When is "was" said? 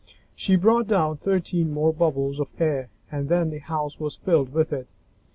3.99-4.15